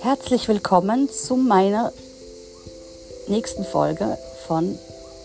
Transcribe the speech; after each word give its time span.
Herzlich 0.00 0.48
willkommen 0.48 1.08
zu 1.08 1.36
meiner 1.36 1.92
nächsten 3.28 3.64
Folge 3.64 4.18
von 4.46 4.78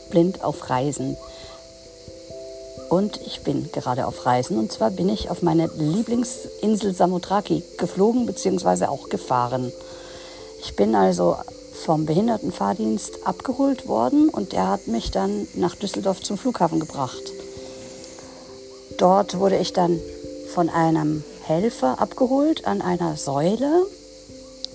Blind 0.09 0.43
auf 0.43 0.69
Reisen. 0.69 1.17
Und 2.89 3.19
ich 3.25 3.41
bin 3.41 3.69
gerade 3.73 4.07
auf 4.07 4.25
Reisen 4.25 4.57
und 4.57 4.71
zwar 4.71 4.91
bin 4.91 5.09
ich 5.09 5.29
auf 5.29 5.41
meine 5.41 5.67
Lieblingsinsel 5.77 6.93
Samothraki 6.93 7.63
geflogen 7.77 8.25
bzw. 8.25 8.85
auch 8.85 9.09
gefahren. 9.09 9.73
Ich 10.61 10.77
bin 10.77 10.95
also 10.95 11.35
vom 11.85 12.05
Behindertenfahrdienst 12.05 13.25
abgeholt 13.25 13.87
worden 13.87 14.29
und 14.29 14.53
er 14.53 14.67
hat 14.69 14.87
mich 14.87 15.11
dann 15.11 15.47
nach 15.55 15.75
Düsseldorf 15.75 16.21
zum 16.21 16.37
Flughafen 16.37 16.79
gebracht. 16.79 17.21
Dort 18.97 19.39
wurde 19.39 19.57
ich 19.57 19.73
dann 19.73 19.99
von 20.53 20.69
einem 20.69 21.23
Helfer 21.43 22.01
abgeholt 22.01 22.65
an 22.65 22.81
einer 22.81 23.15
Säule 23.15 23.85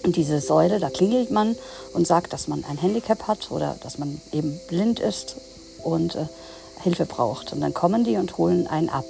und 0.04 0.16
diese 0.16 0.40
Säule, 0.40 0.80
da 0.80 0.90
klingelt 0.90 1.30
man 1.30 1.56
und 1.92 2.06
sagt, 2.06 2.32
dass 2.32 2.48
man 2.48 2.64
ein 2.64 2.78
Handicap 2.78 3.28
hat 3.28 3.50
oder 3.50 3.76
dass 3.82 3.98
man 3.98 4.20
eben 4.32 4.58
blind 4.68 5.00
ist 5.00 5.36
und 5.84 6.16
äh, 6.16 6.26
Hilfe 6.82 7.06
braucht. 7.06 7.52
Und 7.52 7.60
dann 7.60 7.74
kommen 7.74 8.04
die 8.04 8.16
und 8.16 8.36
holen 8.38 8.66
einen 8.66 8.88
ab. 8.88 9.04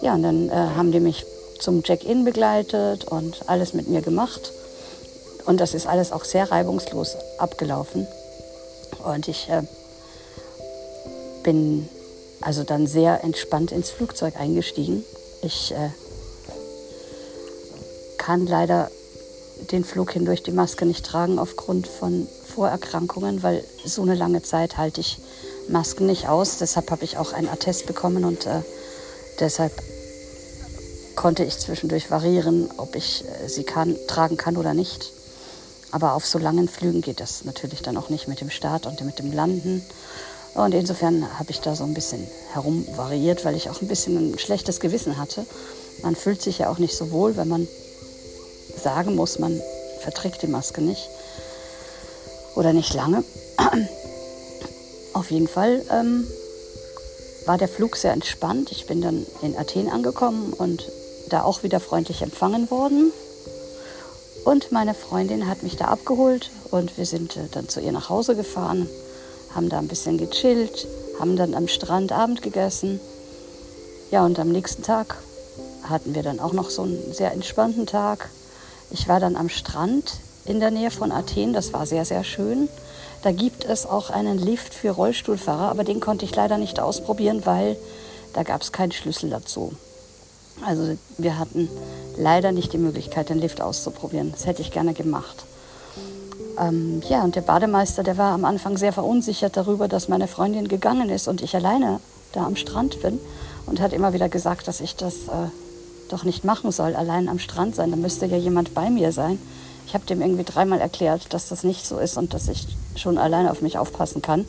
Ja, 0.00 0.14
und 0.14 0.22
dann 0.22 0.48
äh, 0.48 0.52
haben 0.52 0.92
die 0.92 1.00
mich 1.00 1.26
zum 1.58 1.82
Check-in 1.82 2.24
begleitet 2.24 3.04
und 3.04 3.48
alles 3.48 3.74
mit 3.74 3.88
mir 3.88 4.00
gemacht. 4.00 4.52
Und 5.48 5.60
das 5.60 5.72
ist 5.72 5.86
alles 5.86 6.12
auch 6.12 6.24
sehr 6.24 6.50
reibungslos 6.50 7.16
abgelaufen. 7.38 8.06
Und 9.02 9.28
ich 9.28 9.48
äh, 9.48 9.62
bin 11.42 11.88
also 12.42 12.64
dann 12.64 12.86
sehr 12.86 13.24
entspannt 13.24 13.72
ins 13.72 13.88
Flugzeug 13.88 14.38
eingestiegen. 14.38 15.02
Ich 15.40 15.72
äh, 15.72 15.88
kann 18.18 18.46
leider 18.46 18.90
den 19.72 19.84
Flug 19.84 20.12
hindurch 20.12 20.42
die 20.42 20.52
Maske 20.52 20.84
nicht 20.84 21.06
tragen 21.06 21.38
aufgrund 21.38 21.86
von 21.86 22.28
Vorerkrankungen, 22.54 23.42
weil 23.42 23.64
so 23.86 24.02
eine 24.02 24.16
lange 24.16 24.42
Zeit 24.42 24.76
halte 24.76 25.00
ich 25.00 25.16
Masken 25.66 26.04
nicht 26.04 26.28
aus. 26.28 26.58
Deshalb 26.58 26.90
habe 26.90 27.04
ich 27.04 27.16
auch 27.16 27.32
einen 27.32 27.48
Attest 27.48 27.86
bekommen 27.86 28.26
und 28.26 28.44
äh, 28.44 28.60
deshalb 29.40 29.72
konnte 31.16 31.42
ich 31.42 31.58
zwischendurch 31.58 32.10
variieren, 32.10 32.68
ob 32.76 32.94
ich 32.94 33.24
äh, 33.24 33.48
sie 33.48 33.64
kann, 33.64 33.96
tragen 34.08 34.36
kann 34.36 34.58
oder 34.58 34.74
nicht. 34.74 35.12
Aber 35.90 36.14
auf 36.14 36.26
so 36.26 36.38
langen 36.38 36.68
Flügen 36.68 37.00
geht 37.00 37.20
das 37.20 37.44
natürlich 37.44 37.82
dann 37.82 37.96
auch 37.96 38.08
nicht 38.08 38.28
mit 38.28 38.40
dem 38.40 38.50
Start 38.50 38.86
und 38.86 39.00
mit 39.04 39.18
dem 39.18 39.32
Landen. 39.32 39.82
Und 40.54 40.74
insofern 40.74 41.38
habe 41.38 41.50
ich 41.50 41.60
da 41.60 41.74
so 41.74 41.84
ein 41.84 41.94
bisschen 41.94 42.26
herumvariiert, 42.52 43.44
weil 43.44 43.56
ich 43.56 43.70
auch 43.70 43.80
ein 43.80 43.88
bisschen 43.88 44.32
ein 44.32 44.38
schlechtes 44.38 44.80
Gewissen 44.80 45.16
hatte. 45.16 45.46
Man 46.02 46.16
fühlt 46.16 46.42
sich 46.42 46.58
ja 46.58 46.70
auch 46.70 46.78
nicht 46.78 46.96
so 46.96 47.10
wohl, 47.10 47.36
wenn 47.36 47.48
man 47.48 47.68
sagen 48.82 49.14
muss, 49.14 49.38
man 49.38 49.60
verträgt 50.00 50.42
die 50.42 50.46
Maske 50.46 50.80
nicht 50.80 51.08
oder 52.54 52.72
nicht 52.72 52.94
lange. 52.94 53.24
Auf 55.12 55.30
jeden 55.30 55.48
Fall 55.48 55.82
ähm, 55.90 56.26
war 57.46 57.58
der 57.58 57.68
Flug 57.68 57.96
sehr 57.96 58.12
entspannt. 58.12 58.70
Ich 58.72 58.86
bin 58.86 59.00
dann 59.00 59.26
in 59.42 59.56
Athen 59.56 59.88
angekommen 59.88 60.52
und 60.52 60.90
da 61.28 61.42
auch 61.42 61.62
wieder 61.62 61.80
freundlich 61.80 62.22
empfangen 62.22 62.70
worden. 62.70 63.12
Und 64.48 64.72
meine 64.72 64.94
Freundin 64.94 65.46
hat 65.46 65.62
mich 65.62 65.76
da 65.76 65.88
abgeholt 65.88 66.50
und 66.70 66.96
wir 66.96 67.04
sind 67.04 67.36
äh, 67.36 67.48
dann 67.52 67.68
zu 67.68 67.80
ihr 67.80 67.92
nach 67.92 68.08
Hause 68.08 68.34
gefahren, 68.34 68.88
haben 69.54 69.68
da 69.68 69.78
ein 69.78 69.88
bisschen 69.88 70.16
gechillt, 70.16 70.88
haben 71.20 71.36
dann 71.36 71.54
am 71.54 71.68
Strand 71.68 72.12
Abend 72.12 72.40
gegessen. 72.40 72.98
Ja, 74.10 74.24
und 74.24 74.38
am 74.38 74.48
nächsten 74.48 74.82
Tag 74.82 75.18
hatten 75.82 76.14
wir 76.14 76.22
dann 76.22 76.40
auch 76.40 76.54
noch 76.54 76.70
so 76.70 76.84
einen 76.84 77.12
sehr 77.12 77.32
entspannten 77.32 77.84
Tag. 77.84 78.30
Ich 78.90 79.06
war 79.06 79.20
dann 79.20 79.36
am 79.36 79.50
Strand 79.50 80.14
in 80.46 80.60
der 80.60 80.70
Nähe 80.70 80.90
von 80.90 81.12
Athen, 81.12 81.52
das 81.52 81.74
war 81.74 81.84
sehr, 81.84 82.06
sehr 82.06 82.24
schön. 82.24 82.70
Da 83.22 83.32
gibt 83.32 83.66
es 83.66 83.84
auch 83.84 84.08
einen 84.08 84.38
Lift 84.38 84.72
für 84.72 84.92
Rollstuhlfahrer, 84.92 85.68
aber 85.68 85.84
den 85.84 86.00
konnte 86.00 86.24
ich 86.24 86.34
leider 86.34 86.56
nicht 86.56 86.80
ausprobieren, 86.80 87.44
weil 87.44 87.76
da 88.32 88.44
gab 88.44 88.62
es 88.62 88.72
keinen 88.72 88.92
Schlüssel 88.92 89.28
dazu. 89.28 89.74
Also 90.64 90.96
wir 91.16 91.38
hatten 91.38 91.68
leider 92.16 92.52
nicht 92.52 92.72
die 92.72 92.78
Möglichkeit, 92.78 93.30
den 93.30 93.38
Lift 93.38 93.60
auszuprobieren. 93.60 94.32
Das 94.32 94.46
hätte 94.46 94.62
ich 94.62 94.70
gerne 94.70 94.94
gemacht. 94.94 95.44
Ähm, 96.58 97.02
ja, 97.08 97.22
und 97.22 97.36
der 97.36 97.42
Bademeister, 97.42 98.02
der 98.02 98.18
war 98.18 98.32
am 98.32 98.44
Anfang 98.44 98.76
sehr 98.76 98.92
verunsichert 98.92 99.56
darüber, 99.56 99.88
dass 99.88 100.08
meine 100.08 100.26
Freundin 100.26 100.68
gegangen 100.68 101.08
ist 101.08 101.28
und 101.28 101.40
ich 101.42 101.54
alleine 101.54 102.00
da 102.32 102.44
am 102.44 102.56
Strand 102.56 103.00
bin 103.00 103.20
und 103.66 103.80
hat 103.80 103.92
immer 103.92 104.12
wieder 104.12 104.28
gesagt, 104.28 104.66
dass 104.66 104.80
ich 104.80 104.96
das 104.96 105.28
äh, 105.28 105.48
doch 106.08 106.24
nicht 106.24 106.44
machen 106.44 106.72
soll, 106.72 106.96
allein 106.96 107.28
am 107.28 107.38
Strand 107.38 107.76
sein. 107.76 107.90
Da 107.90 107.96
müsste 107.96 108.26
ja 108.26 108.36
jemand 108.36 108.74
bei 108.74 108.90
mir 108.90 109.12
sein. 109.12 109.38
Ich 109.86 109.94
habe 109.94 110.04
dem 110.06 110.20
irgendwie 110.20 110.44
dreimal 110.44 110.80
erklärt, 110.80 111.32
dass 111.32 111.48
das 111.48 111.64
nicht 111.64 111.86
so 111.86 111.98
ist 111.98 112.18
und 112.18 112.34
dass 112.34 112.48
ich 112.48 112.66
schon 112.96 113.18
alleine 113.18 113.50
auf 113.50 113.62
mich 113.62 113.78
aufpassen 113.78 114.22
kann. 114.22 114.44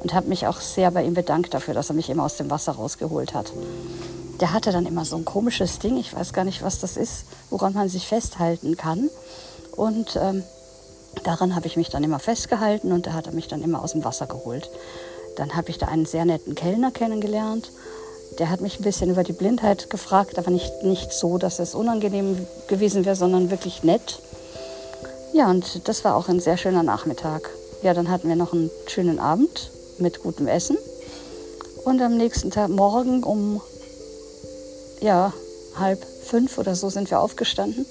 Und 0.00 0.14
habe 0.14 0.28
mich 0.28 0.46
auch 0.46 0.60
sehr 0.60 0.92
bei 0.92 1.04
ihm 1.04 1.14
bedankt 1.14 1.54
dafür, 1.54 1.74
dass 1.74 1.90
er 1.90 1.96
mich 1.96 2.08
immer 2.08 2.24
aus 2.24 2.36
dem 2.36 2.50
Wasser 2.50 2.72
rausgeholt 2.72 3.34
hat. 3.34 3.52
Der 4.40 4.52
hatte 4.52 4.70
dann 4.70 4.86
immer 4.86 5.04
so 5.04 5.16
ein 5.16 5.24
komisches 5.24 5.78
Ding, 5.78 5.96
ich 5.96 6.14
weiß 6.14 6.32
gar 6.32 6.44
nicht, 6.44 6.62
was 6.62 6.78
das 6.80 6.96
ist, 6.96 7.24
woran 7.50 7.74
man 7.74 7.88
sich 7.88 8.06
festhalten 8.06 8.76
kann. 8.76 9.10
Und 9.76 10.16
ähm, 10.20 10.44
daran 11.24 11.54
habe 11.54 11.66
ich 11.66 11.76
mich 11.76 11.88
dann 11.88 12.04
immer 12.04 12.18
festgehalten 12.18 12.92
und 12.92 13.06
da 13.06 13.12
hat 13.12 13.26
er 13.26 13.32
mich 13.32 13.48
dann 13.48 13.62
immer 13.62 13.82
aus 13.82 13.92
dem 13.92 14.04
Wasser 14.04 14.26
geholt. 14.26 14.70
Dann 15.36 15.54
habe 15.54 15.70
ich 15.70 15.78
da 15.78 15.86
einen 15.86 16.06
sehr 16.06 16.24
netten 16.24 16.54
Kellner 16.54 16.90
kennengelernt 16.90 17.70
der 18.38 18.50
hat 18.50 18.60
mich 18.60 18.78
ein 18.78 18.84
bisschen 18.84 19.10
über 19.10 19.24
die 19.24 19.32
Blindheit 19.32 19.90
gefragt, 19.90 20.38
aber 20.38 20.50
nicht, 20.50 20.82
nicht 20.82 21.12
so, 21.12 21.38
dass 21.38 21.58
es 21.58 21.74
unangenehm 21.74 22.46
gewesen 22.68 23.04
wäre, 23.04 23.16
sondern 23.16 23.50
wirklich 23.50 23.82
nett. 23.82 24.20
Ja, 25.32 25.50
und 25.50 25.88
das 25.88 26.04
war 26.04 26.14
auch 26.14 26.28
ein 26.28 26.40
sehr 26.40 26.56
schöner 26.56 26.82
Nachmittag. 26.82 27.50
Ja, 27.82 27.94
dann 27.94 28.10
hatten 28.10 28.28
wir 28.28 28.36
noch 28.36 28.52
einen 28.52 28.70
schönen 28.86 29.18
Abend 29.18 29.70
mit 29.98 30.22
gutem 30.22 30.46
Essen. 30.46 30.76
Und 31.84 32.00
am 32.00 32.16
nächsten 32.16 32.50
Tag, 32.50 32.68
morgen 32.70 33.22
um 33.22 33.60
ja, 35.00 35.32
halb 35.76 36.04
fünf 36.24 36.58
oder 36.58 36.74
so 36.74 36.88
sind 36.88 37.10
wir 37.10 37.20
aufgestanden, 37.20 37.86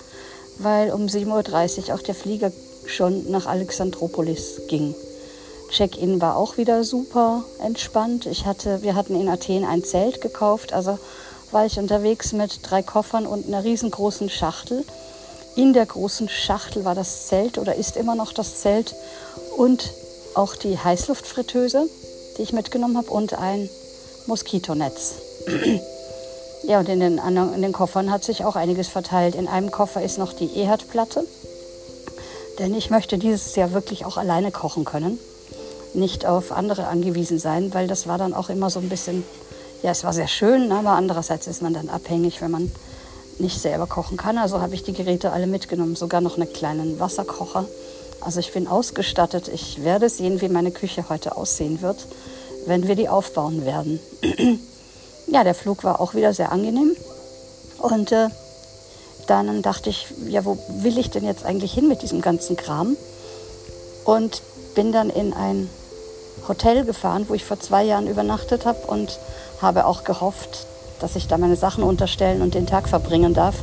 weil 0.60 0.92
um 0.92 1.06
7.30 1.06 1.90
Uhr 1.90 1.96
auch 1.96 2.02
der 2.02 2.16
Flieger 2.16 2.52
schon 2.86 3.30
nach 3.32 3.46
Alexandropolis 3.46 4.62
ging. 4.68 4.96
Check-in 5.70 6.22
war 6.22 6.38
auch 6.38 6.58
wieder 6.58 6.84
super 6.84 7.44
entspannt. 7.62 8.26
Ich 8.26 8.46
hatte, 8.46 8.82
wir 8.82 8.96
hatten 8.96 9.20
in 9.20 9.28
Athen 9.28 9.66
ein 9.66 9.84
Zelt 9.84 10.22
gekauft, 10.22 10.74
also 10.74 10.98
war 11.52 11.66
ich 11.66 11.78
unterwegs 11.80 12.34
mit 12.34 12.60
drei 12.64 12.82
Koffern 12.82 13.26
und 13.26 13.48
einer 13.48 13.64
riesengroßen 13.64 14.30
Schachtel. 14.30 14.84
In 15.56 15.74
der 15.74 15.86
großen 15.86 16.30
Schachtel 16.30 16.86
war 16.86 16.96
das 16.96 17.28
Zelt 17.28 17.58
oder 17.58 17.76
ist 17.76 17.98
immer 17.98 18.16
noch 18.16 18.32
das 18.32 18.62
Zelt 18.62 18.96
und 19.58 19.92
auch 20.36 20.56
die 20.56 20.78
Heißluftfritteuse, 20.78 21.90
die 22.38 22.44
ich 22.44 22.54
mitgenommen 22.54 22.98
habe 22.98 23.10
und 23.10 23.34
ein 23.34 23.70
Moskitonetz. 24.28 25.16
ja, 26.68 26.80
und 26.80 26.90
in 26.90 27.00
den, 27.00 27.18
in 27.18 27.62
den 27.62 27.72
Koffern 27.72 28.12
hat 28.12 28.24
sich 28.24 28.46
auch 28.46 28.56
einiges 28.56 28.88
verteilt. 28.88 29.36
In 29.36 29.48
einem 29.48 29.72
Koffer 29.72 30.02
ist 30.02 30.18
noch 30.18 30.34
die 30.34 30.46
E-Herdplatte, 30.46 31.26
denn 32.60 32.76
ich 32.76 32.90
möchte 32.90 33.18
dieses 33.18 33.56
Jahr 33.56 33.74
wirklich 33.74 34.06
auch 34.06 34.18
alleine 34.18 34.52
kochen 34.52 34.86
können 34.86 35.18
nicht 35.98 36.26
auf 36.26 36.52
andere 36.52 36.88
angewiesen 36.88 37.40
sein, 37.40 37.74
weil 37.74 37.88
das 37.88 38.08
war 38.08 38.18
dann 38.18 38.34
auch 38.34 38.50
immer 38.50 38.70
so 38.70 38.80
ein 38.80 38.90
bisschen, 38.90 39.24
ja, 39.84 39.92
es 39.92 40.04
war 40.04 40.14
sehr 40.14 40.28
schön, 40.28 40.72
aber 40.72 40.92
andererseits 40.92 41.48
ist 41.48 41.62
man 41.62 41.74
dann 41.74 41.90
abhängig, 41.90 42.42
wenn 42.42 42.52
man 42.52 42.72
nicht 43.40 43.60
selber 43.60 43.88
kochen 43.88 44.18
kann. 44.18 44.38
Also 44.38 44.62
habe 44.62 44.76
ich 44.76 44.84
die 44.84 44.94
Geräte 44.94 45.32
alle 45.32 45.48
mitgenommen, 45.48 45.96
sogar 45.96 46.22
noch 46.22 46.38
einen 46.38 46.52
kleinen 46.52 47.00
Wasserkocher. 47.00 47.66
Also 48.22 48.40
ich 48.40 48.52
bin 48.52 48.68
ausgestattet. 48.68 49.48
Ich 49.48 49.84
werde 49.84 50.10
sehen, 50.10 50.42
wie 50.42 50.50
meine 50.50 50.72
Küche 50.72 51.08
heute 51.10 51.38
aussehen 51.38 51.82
wird, 51.82 52.08
wenn 52.66 52.88
wir 52.88 52.96
die 52.96 53.10
aufbauen 53.10 53.66
werden. 53.66 54.00
ja, 55.28 55.44
der 55.44 55.56
Flug 55.56 55.84
war 55.84 56.00
auch 56.00 56.14
wieder 56.14 56.34
sehr 56.34 56.52
angenehm. 56.52 56.96
Und 57.78 58.12
äh, 58.12 58.30
dann 59.28 59.62
dachte 59.62 59.90
ich, 59.90 60.08
ja, 60.28 60.46
wo 60.46 60.58
will 60.70 60.98
ich 60.98 61.10
denn 61.10 61.26
jetzt 61.26 61.46
eigentlich 61.46 61.74
hin 61.74 61.88
mit 61.88 62.02
diesem 62.02 62.22
ganzen 62.22 62.56
Kram? 62.56 62.96
Und 64.06 64.42
bin 64.74 64.92
dann 64.92 65.10
in 65.10 65.34
ein 65.34 65.70
Hotel 66.48 66.86
gefahren, 66.86 67.26
wo 67.28 67.34
ich 67.34 67.44
vor 67.44 67.60
zwei 67.60 67.84
Jahren 67.84 68.08
übernachtet 68.08 68.66
habe 68.66 68.88
und 68.88 69.20
habe 69.62 69.86
auch 69.86 70.04
gehofft, 70.04 70.66
dass 71.00 71.16
ich 71.16 71.28
da 71.28 71.38
meine 71.38 71.56
Sachen 71.56 71.84
unterstellen 71.84 72.42
und 72.42 72.54
den 72.54 72.68
Tag 72.68 72.88
verbringen 72.88 73.34
darf. 73.34 73.56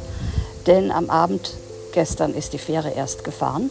Denn 0.67 0.93
am 0.93 1.09
Abend 1.09 1.55
gestern 1.93 2.35
ist 2.35 2.53
die 2.53 2.59
Fähre 2.59 2.91
erst 2.91 3.25
gefahren. 3.25 3.71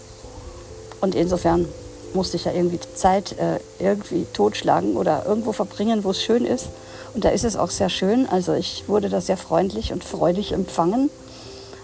Und 1.02 1.16
insofern 1.16 1.68
musste 2.16 2.38
ich 2.38 2.46
ja 2.46 2.54
irgendwie 2.54 2.80
Zeit 2.96 3.38
äh, 3.38 3.60
irgendwie 3.80 4.26
totschlagen 4.34 4.96
oder 4.96 5.26
irgendwo 5.26 5.52
verbringen, 5.52 6.04
wo 6.04 6.12
es 6.12 6.22
schön 6.22 6.46
ist. 6.46 6.68
Und 7.14 7.26
da 7.26 7.30
ist 7.30 7.44
es 7.44 7.56
auch 7.56 7.70
sehr 7.70 7.90
schön. 7.90 8.28
Also 8.28 8.54
ich 8.54 8.86
wurde 8.88 9.10
da 9.10 9.22
sehr 9.22 9.38
freundlich 9.38 9.94
und 9.94 10.04
freudig 10.04 10.52
empfangen. 10.52 11.10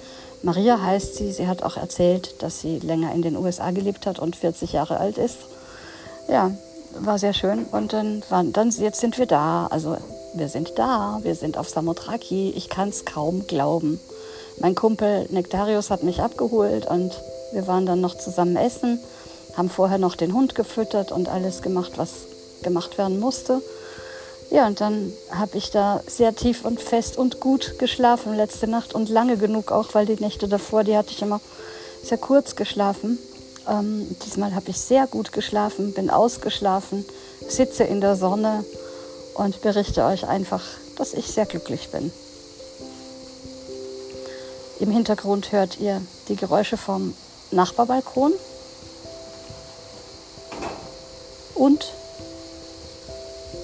Maria 0.43 0.81
heißt 0.81 1.15
sie. 1.15 1.31
Sie 1.31 1.47
hat 1.47 1.63
auch 1.63 1.77
erzählt, 1.77 2.41
dass 2.41 2.61
sie 2.61 2.79
länger 2.79 3.13
in 3.13 3.21
den 3.21 3.37
USA 3.37 3.71
gelebt 3.71 4.05
hat 4.05 4.19
und 4.19 4.35
40 4.35 4.73
Jahre 4.73 4.97
alt 4.97 5.17
ist 5.17 5.37
ja, 6.31 6.51
war 6.99 7.19
sehr 7.19 7.33
schön. 7.33 7.65
Und 7.65 7.93
dann 7.93 8.23
waren, 8.29 8.53
dann, 8.53 8.69
jetzt 8.71 8.99
sind 8.99 9.17
wir 9.17 9.25
da. 9.25 9.67
Also 9.67 9.97
wir 10.33 10.47
sind 10.47 10.73
da, 10.77 11.19
wir 11.21 11.35
sind 11.35 11.57
auf 11.57 11.69
Samothraki. 11.69 12.53
Ich 12.55 12.69
kann 12.69 12.89
es 12.89 13.05
kaum 13.05 13.45
glauben. 13.47 13.99
Mein 14.61 14.75
Kumpel 14.75 15.25
Nektarius 15.31 15.89
hat 15.89 16.03
mich 16.03 16.21
abgeholt 16.21 16.85
und 16.85 17.19
wir 17.51 17.65
waren 17.65 17.87
dann 17.87 17.99
noch 17.99 18.15
zusammen 18.15 18.55
essen, 18.55 18.99
haben 19.57 19.71
vorher 19.71 19.97
noch 19.97 20.15
den 20.15 20.35
Hund 20.35 20.53
gefüttert 20.53 21.11
und 21.11 21.29
alles 21.29 21.63
gemacht, 21.63 21.93
was 21.95 22.11
gemacht 22.61 22.99
werden 22.99 23.19
musste. 23.19 23.59
Ja, 24.51 24.67
und 24.67 24.79
dann 24.79 25.11
habe 25.31 25.57
ich 25.57 25.71
da 25.71 26.01
sehr 26.05 26.35
tief 26.35 26.63
und 26.63 26.79
fest 26.79 27.17
und 27.17 27.39
gut 27.39 27.79
geschlafen 27.79 28.35
letzte 28.35 28.67
Nacht 28.67 28.93
und 28.93 29.09
lange 29.09 29.37
genug 29.37 29.71
auch, 29.71 29.95
weil 29.95 30.05
die 30.05 30.21
Nächte 30.23 30.47
davor, 30.47 30.83
die 30.83 30.95
hatte 30.95 31.09
ich 31.09 31.23
immer 31.23 31.41
sehr 32.03 32.19
kurz 32.19 32.55
geschlafen. 32.55 33.17
Ähm, 33.67 34.15
diesmal 34.23 34.53
habe 34.53 34.69
ich 34.69 34.77
sehr 34.77 35.07
gut 35.07 35.31
geschlafen, 35.31 35.93
bin 35.93 36.11
ausgeschlafen, 36.11 37.03
sitze 37.47 37.83
in 37.83 37.99
der 37.99 38.15
Sonne 38.15 38.63
und 39.33 39.61
berichte 39.61 40.03
euch 40.05 40.27
einfach, 40.27 40.61
dass 40.97 41.15
ich 41.15 41.25
sehr 41.25 41.47
glücklich 41.47 41.89
bin. 41.89 42.11
Im 44.81 44.89
Hintergrund 44.89 45.51
hört 45.51 45.79
ihr 45.79 46.01
die 46.27 46.35
Geräusche 46.35 46.75
vom 46.75 47.13
Nachbarbalkon 47.51 48.33
und 51.53 51.93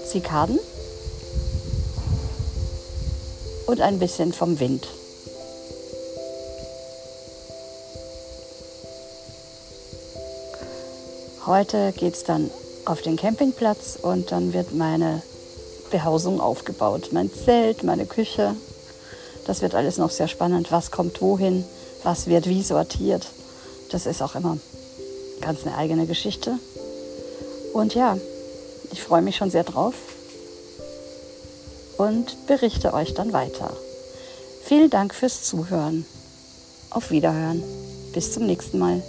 Zikaden 0.06 0.60
und 3.66 3.82
ein 3.82 3.98
bisschen 3.98 4.32
vom 4.32 4.60
Wind. 4.60 4.88
Heute 11.48 11.94
geht 11.94 12.14
es 12.14 12.26
dann 12.26 12.52
auf 12.86 13.02
den 13.02 13.16
Campingplatz 13.16 13.98
und 14.00 14.32
dann 14.32 14.54
wird 14.54 14.76
meine 14.76 15.24
Behausung 15.90 16.40
aufgebaut. 16.40 17.10
Mein 17.12 17.34
Zelt, 17.34 17.82
meine 17.82 18.06
Küche. 18.06 18.56
Das 19.48 19.62
wird 19.62 19.74
alles 19.74 19.98
noch 19.98 20.12
sehr 20.12 20.28
spannend. 20.28 20.72
Was 20.72 20.92
kommt 20.92 21.22
wohin? 21.22 21.64
Was 22.04 22.28
wird 22.28 22.48
wie 22.48 22.62
sortiert? 22.62 23.26
Das 23.92 24.06
ist 24.06 24.22
auch 24.22 24.36
immer 24.36 24.58
ganz 25.42 25.66
eine 25.66 25.78
eigene 25.78 26.06
Geschichte. 26.06 26.60
Und 27.74 27.96
ja, 27.96 28.18
ich 28.92 29.02
freue 29.02 29.22
mich 29.22 29.38
schon 29.38 29.50
sehr 29.50 29.64
drauf 29.64 29.94
und 31.98 32.48
berichte 32.48 32.94
euch 32.94 33.14
dann 33.14 33.34
weiter. 33.34 33.72
Vielen 34.64 34.90
Dank 34.90 35.16
fürs 35.16 35.44
Zuhören. 35.44 36.06
Auf 36.90 37.12
Wiederhören. 37.12 37.64
Bis 38.14 38.34
zum 38.34 38.46
nächsten 38.46 38.80
Mal. 38.80 39.02